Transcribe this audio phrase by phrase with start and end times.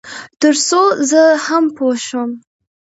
[0.41, 2.29] تر څو زه هم پوه شم.